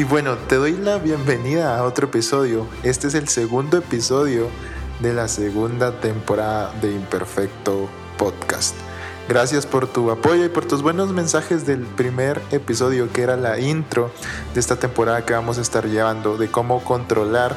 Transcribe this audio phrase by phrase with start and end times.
[0.00, 2.66] Y bueno, te doy la bienvenida a otro episodio.
[2.82, 4.46] Este es el segundo episodio
[5.00, 7.86] de la segunda temporada de Imperfecto
[8.16, 8.74] Podcast.
[9.28, 13.60] Gracias por tu apoyo y por tus buenos mensajes del primer episodio que era la
[13.60, 14.10] intro
[14.54, 17.54] de esta temporada que vamos a estar llevando de cómo controlar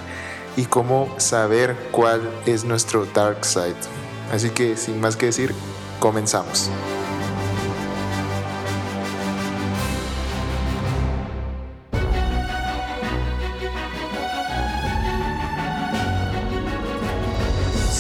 [0.58, 3.78] y cómo saber cuál es nuestro dark side.
[4.34, 5.56] Así que sin más que decir,
[5.98, 6.70] comenzamos.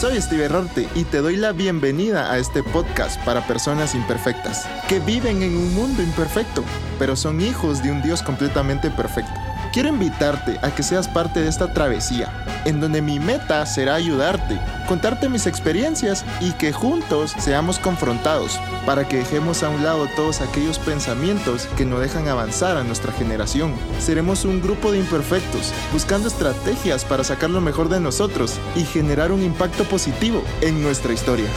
[0.03, 4.99] Soy Steve Rorte y te doy la bienvenida a este podcast para personas imperfectas, que
[4.99, 6.61] viven en un mundo imperfecto,
[6.99, 9.31] pero son hijos de un Dios completamente perfecto.
[9.71, 12.33] Quiero invitarte a que seas parte de esta travesía,
[12.65, 14.59] en donde mi meta será ayudarte,
[14.93, 20.39] contarte mis experiencias y que juntos seamos confrontados, para que dejemos a un lado todos
[20.39, 23.73] aquellos pensamientos que no dejan avanzar a nuestra generación.
[23.99, 29.31] Seremos un grupo de imperfectos, buscando estrategias para sacar lo mejor de nosotros y generar
[29.31, 31.47] un impacto positivo en nuestra historia.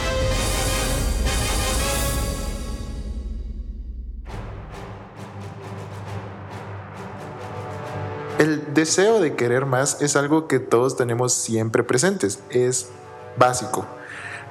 [8.39, 12.89] El deseo de querer más es algo que todos tenemos siempre presentes, es
[13.37, 13.85] básico.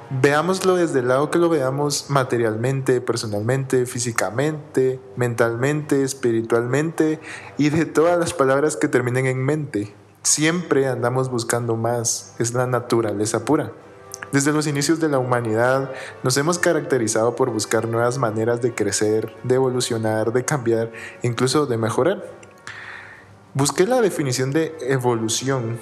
[0.09, 7.19] Veámoslo desde el lado que lo veamos materialmente, personalmente, físicamente, mentalmente, espiritualmente
[7.57, 9.93] y de todas las palabras que terminen en mente.
[10.23, 13.73] Siempre andamos buscando más, es la naturaleza pura.
[14.31, 15.91] Desde los inicios de la humanidad
[16.23, 21.77] nos hemos caracterizado por buscar nuevas maneras de crecer, de evolucionar, de cambiar, incluso de
[21.77, 22.23] mejorar.
[23.53, 25.79] Busqué la definición de evolución.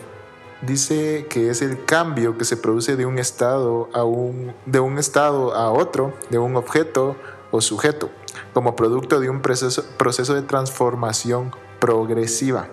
[0.66, 4.98] Dice que es el cambio que se produce de un estado a un, de un
[4.98, 7.16] estado a otro, de un objeto
[7.52, 8.10] o sujeto,
[8.54, 12.70] como producto de un proceso, proceso de transformación progresiva.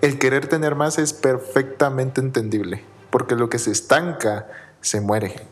[0.00, 4.48] El querer tener más es perfectamente entendible, porque lo que se estanca
[4.80, 5.46] se muere.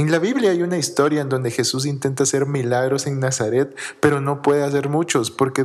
[0.00, 4.22] En la Biblia hay una historia en donde Jesús intenta hacer milagros en Nazaret, pero
[4.22, 5.62] no puede hacer muchos porque,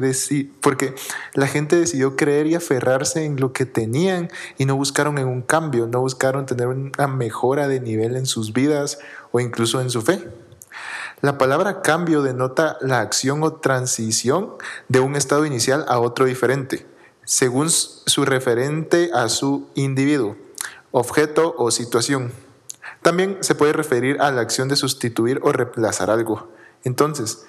[0.60, 0.94] porque
[1.36, 5.42] la gente decidió creer y aferrarse en lo que tenían y no buscaron en un
[5.42, 9.00] cambio, no buscaron tener una mejora de nivel en sus vidas
[9.32, 10.28] o incluso en su fe.
[11.22, 14.56] La palabra cambio denota la acción o transición
[14.90, 16.86] de un estado inicial a otro diferente,
[17.24, 20.36] según su referente a su individuo,
[20.92, 22.45] objeto o situación.
[23.06, 26.48] También se puede referir a la acción de sustituir o reemplazar algo.
[26.84, 27.46] Entonces,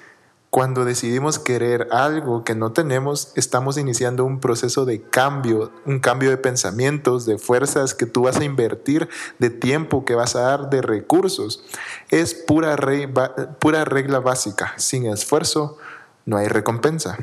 [0.50, 6.28] cuando decidimos querer algo que no tenemos, estamos iniciando un proceso de cambio, un cambio
[6.28, 9.08] de pensamientos, de fuerzas que tú vas a invertir,
[9.38, 11.64] de tiempo que vas a dar, de recursos.
[12.10, 14.74] Es pura, regla básica.
[14.76, 15.78] Sin esfuerzo
[16.26, 17.16] no hay recompensa.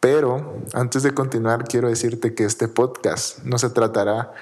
[0.00, 4.32] Pero antes de continuar, quiero decirte que este podcast no se tratará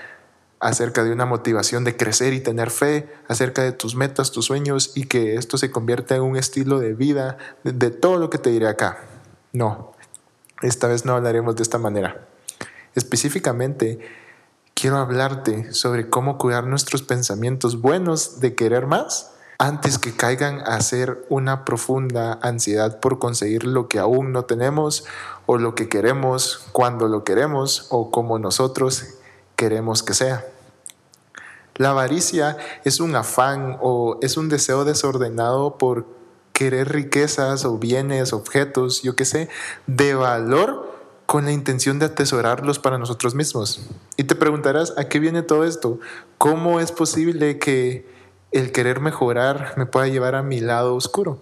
[0.64, 4.92] acerca de una motivación de crecer y tener fe, acerca de tus metas, tus sueños
[4.94, 8.48] y que esto se convierta en un estilo de vida, de, todo lo que te
[8.48, 9.04] diré acá.
[9.52, 9.92] No,
[10.62, 12.26] esta vez no hablaremos de esta manera.
[12.94, 13.98] Específicamente,
[14.72, 20.80] quiero hablarte sobre cómo cuidar nuestros pensamientos buenos de querer más antes que caigan a
[20.80, 25.04] ser una profunda ansiedad por conseguir lo que aún no tenemos
[25.44, 29.18] o lo que queremos cuando lo queremos o como nosotros
[29.56, 30.53] queremos que sea.
[31.76, 36.06] La avaricia es un afán o es un deseo desordenado por
[36.52, 39.48] querer riquezas o bienes, objetos, yo qué sé,
[39.88, 40.94] de valor
[41.26, 43.88] con la intención de atesorarlos para nosotros mismos.
[44.16, 45.98] Y te preguntarás, ¿a qué viene todo esto?
[46.38, 48.06] ¿Cómo es posible que
[48.52, 51.40] el querer mejorar me pueda llevar a mi lado oscuro?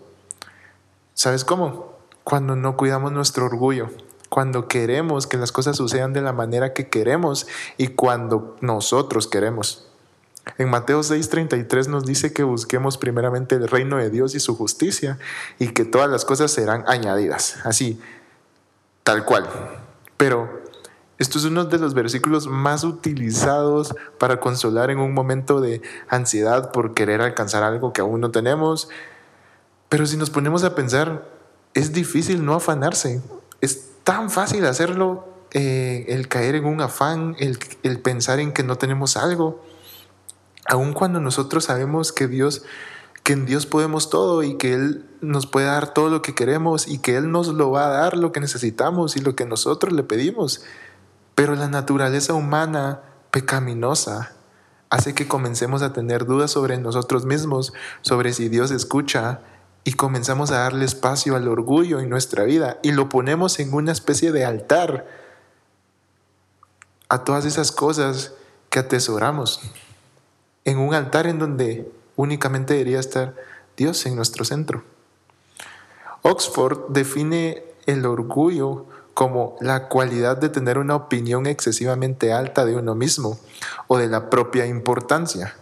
[1.12, 1.92] ¿Sabes cómo?
[2.24, 3.90] Cuando no cuidamos nuestro orgullo,
[4.30, 9.91] cuando queremos que las cosas sucedan de la manera que queremos y cuando nosotros queremos.
[10.58, 15.18] En Mateo 6:33 nos dice que busquemos primeramente el reino de Dios y su justicia
[15.58, 18.00] y que todas las cosas serán añadidas, así,
[19.04, 19.48] tal cual.
[20.16, 20.62] Pero
[21.18, 26.72] esto es uno de los versículos más utilizados para consolar en un momento de ansiedad
[26.72, 28.88] por querer alcanzar algo que aún no tenemos.
[29.88, 31.28] Pero si nos ponemos a pensar,
[31.74, 33.22] es difícil no afanarse.
[33.60, 38.64] Es tan fácil hacerlo, eh, el caer en un afán, el, el pensar en que
[38.64, 39.62] no tenemos algo.
[40.66, 42.62] Aun cuando nosotros sabemos que Dios,
[43.22, 46.86] que en Dios podemos todo y que Él nos puede dar todo lo que queremos
[46.86, 49.92] y que Él nos lo va a dar lo que necesitamos y lo que nosotros
[49.92, 50.64] le pedimos.
[51.34, 53.00] Pero la naturaleza humana
[53.30, 54.32] pecaminosa
[54.90, 57.72] hace que comencemos a tener dudas sobre nosotros mismos,
[58.02, 59.40] sobre si Dios escucha
[59.84, 63.92] y comenzamos a darle espacio al orgullo en nuestra vida y lo ponemos en una
[63.92, 65.06] especie de altar
[67.08, 68.34] a todas esas cosas
[68.70, 69.60] que atesoramos,
[70.64, 73.34] en un altar en donde únicamente debería estar
[73.76, 74.84] Dios en nuestro centro.
[76.22, 82.94] Oxford define el orgullo como la cualidad de tener una opinión excesivamente alta de uno
[82.94, 83.38] mismo
[83.88, 85.54] o de la propia importancia.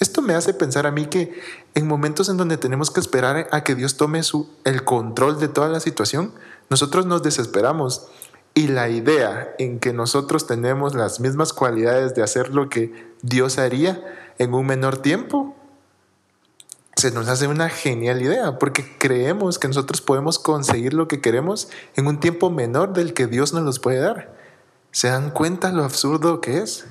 [0.00, 1.40] Esto me hace pensar a mí que
[1.74, 5.48] en momentos en donde tenemos que esperar a que Dios tome su, el control de
[5.48, 6.32] toda la situación,
[6.68, 8.08] nosotros nos desesperamos
[8.54, 13.58] y la idea en que nosotros tenemos las mismas cualidades de hacer lo que Dios
[13.58, 14.02] haría
[14.38, 15.56] en un menor tiempo,
[16.96, 21.68] se nos hace una genial idea porque creemos que nosotros podemos conseguir lo que queremos
[21.96, 24.32] en un tiempo menor del que Dios nos los puede dar.
[24.92, 26.86] ¿Se dan cuenta lo absurdo que es?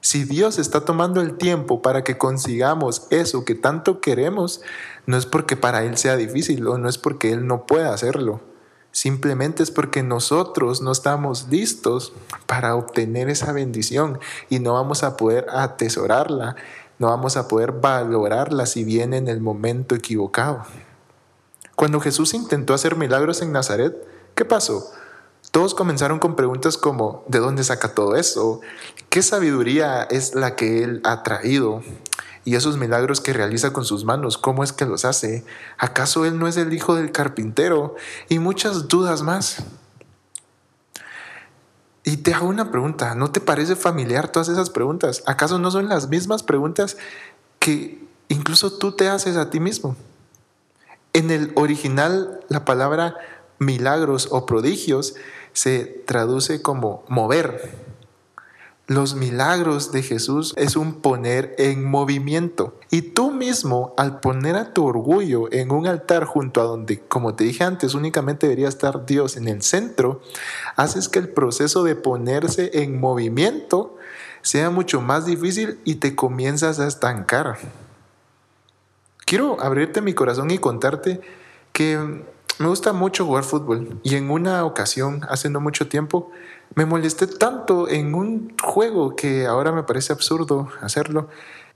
[0.00, 4.60] Si Dios está tomando el tiempo para que consigamos eso que tanto queremos,
[5.06, 8.40] no es porque para Él sea difícil o no es porque Él no pueda hacerlo.
[8.90, 12.12] Simplemente es porque nosotros no estamos listos
[12.46, 14.18] para obtener esa bendición
[14.48, 16.56] y no vamos a poder atesorarla
[16.98, 20.64] no vamos a poder valorarla si viene en el momento equivocado.
[21.76, 23.94] Cuando Jesús intentó hacer milagros en Nazaret,
[24.34, 24.90] ¿qué pasó?
[25.58, 28.60] Todos comenzaron con preguntas como ¿de dónde saca todo eso?
[29.08, 31.82] ¿Qué sabiduría es la que Él ha traído?
[32.44, 35.44] Y esos milagros que realiza con sus manos, ¿cómo es que los hace?
[35.76, 37.96] ¿Acaso Él no es el hijo del carpintero?
[38.28, 39.64] Y muchas dudas más.
[42.04, 45.24] Y te hago una pregunta, ¿no te parece familiar todas esas preguntas?
[45.26, 46.96] ¿Acaso no son las mismas preguntas
[47.58, 49.96] que incluso tú te haces a ti mismo?
[51.14, 53.16] En el original, la palabra
[53.58, 55.14] milagros o prodigios
[55.52, 57.88] se traduce como mover.
[58.86, 62.78] Los milagros de Jesús es un poner en movimiento.
[62.90, 67.34] Y tú mismo, al poner a tu orgullo en un altar junto a donde, como
[67.34, 70.22] te dije antes, únicamente debería estar Dios en el centro,
[70.74, 73.98] haces que el proceso de ponerse en movimiento
[74.40, 77.58] sea mucho más difícil y te comienzas a estancar.
[79.26, 81.20] Quiero abrirte mi corazón y contarte
[81.74, 82.24] que
[82.58, 86.30] me gusta mucho jugar fútbol y en una ocasión, hace no mucho tiempo,
[86.74, 91.28] me molesté tanto en un juego que ahora me parece absurdo hacerlo.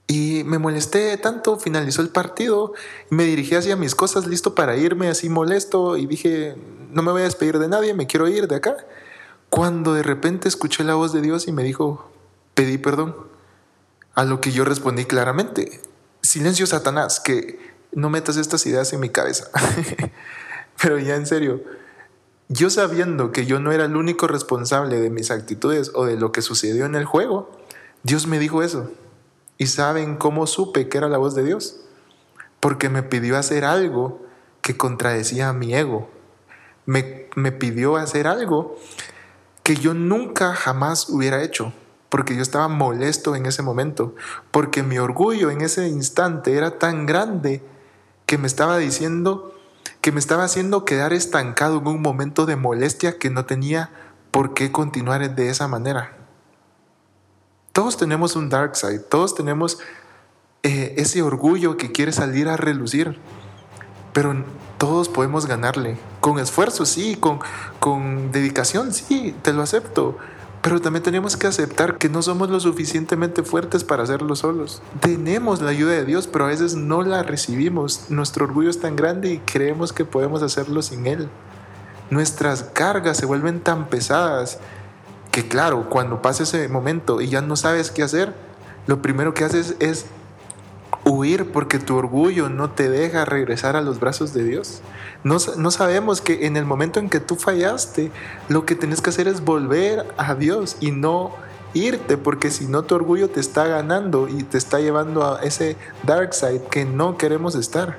[0.08, 2.72] Y me molesté tanto, finalizó el partido,
[3.08, 6.56] me dirigí hacia mis cosas, listo para irme así molesto y dije,
[6.90, 8.76] no me voy a despedir de nadie, me quiero ir de acá.
[9.48, 12.10] Cuando de repente escuché la voz de Dios y me dijo,
[12.54, 13.14] pedí perdón.
[14.14, 15.80] A lo que yo respondí claramente,
[16.20, 17.58] silencio Satanás, que
[17.92, 19.48] no metas estas ideas en mi cabeza.
[20.82, 21.62] Pero ya en serio,
[22.48, 26.32] yo sabiendo que yo no era el único responsable de mis actitudes o de lo
[26.32, 27.50] que sucedió en el juego,
[28.02, 28.90] Dios me dijo eso.
[29.58, 31.80] ¿Y saben cómo supe que era la voz de Dios?
[32.58, 34.20] Porque me pidió hacer algo
[34.60, 36.10] que contradecía a mi ego.
[36.84, 38.76] Me, me pidió hacer algo
[39.62, 41.72] que yo nunca jamás hubiera hecho,
[42.08, 44.16] porque yo estaba molesto en ese momento,
[44.50, 47.62] porque mi orgullo en ese instante era tan grande
[48.26, 49.51] que me estaba diciendo
[50.02, 53.90] que me estaba haciendo quedar estancado en un momento de molestia que no tenía
[54.32, 56.16] por qué continuar de esa manera.
[57.72, 59.78] Todos tenemos un dark side, todos tenemos
[60.64, 63.18] eh, ese orgullo que quiere salir a relucir,
[64.12, 64.44] pero
[64.76, 65.96] todos podemos ganarle.
[66.20, 67.38] Con esfuerzo, sí, con,
[67.78, 70.18] con dedicación, sí, te lo acepto,
[70.62, 74.80] pero también tenemos que aceptar que no somos lo suficientemente fuertes para hacerlo solos.
[75.00, 78.06] Tenemos la ayuda de Dios, pero a veces no la recibimos.
[78.10, 81.28] Nuestro orgullo es tan grande y creemos que podemos hacerlo sin Él.
[82.10, 84.60] Nuestras cargas se vuelven tan pesadas
[85.32, 88.32] que claro, cuando pasa ese momento y ya no sabes qué hacer,
[88.86, 90.06] lo primero que haces es
[91.04, 94.82] huir porque tu orgullo no te deja regresar a los brazos de Dios.
[95.24, 98.10] No, no, sabemos que en el momento en que tú fallaste,
[98.48, 101.32] lo que tienes que hacer es volver a Dios y no
[101.74, 105.76] irte, porque si no tu orgullo te está ganando y te está llevando a ese
[106.04, 107.98] dark side que no queremos estar.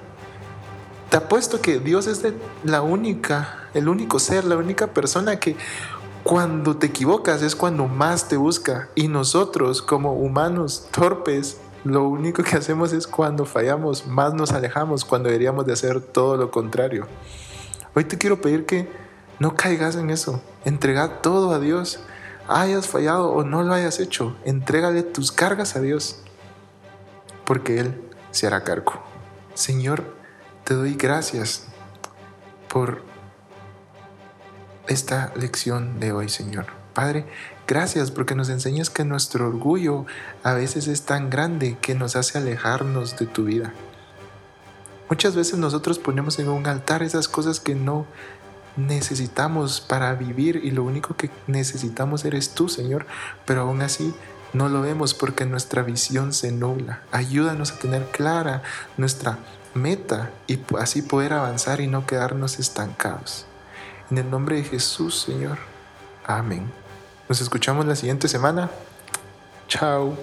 [1.10, 2.24] Te apuesto que Dios es
[2.64, 5.56] la única, el único ser, la única persona que
[6.24, 12.44] cuando te equivocas es cuando más te busca y nosotros como humanos torpes lo único
[12.44, 17.08] que hacemos es cuando fallamos, más nos alejamos, cuando deberíamos de hacer todo lo contrario.
[17.94, 18.88] Hoy te quiero pedir que
[19.40, 20.42] no caigas en eso.
[20.64, 22.00] Entrega todo a Dios.
[22.48, 26.22] Hayas fallado o no lo hayas hecho, entrégale tus cargas a Dios,
[27.46, 29.02] porque Él se hará cargo.
[29.54, 30.04] Señor,
[30.66, 31.68] te doy gracias
[32.68, 33.02] por
[34.88, 36.66] esta lección de hoy, Señor.
[36.94, 37.26] Padre,
[37.68, 40.06] Gracias porque nos enseñas que nuestro orgullo
[40.44, 43.74] a veces es tan grande que nos hace alejarnos de tu vida.
[45.10, 48.06] Muchas veces nosotros ponemos en un altar esas cosas que no
[48.76, 53.06] necesitamos para vivir y lo único que necesitamos eres tú, Señor,
[53.46, 54.14] pero aún así
[54.52, 57.02] no lo vemos porque nuestra visión se nubla.
[57.12, 58.62] Ayúdanos a tener clara
[58.98, 59.38] nuestra
[59.74, 63.46] meta y así poder avanzar y no quedarnos estancados.
[64.12, 65.58] En el nombre de Jesús, Señor.
[66.26, 66.83] Amén.
[67.34, 68.70] Nos escuchamos la siguiente semana.
[69.68, 70.16] Chao.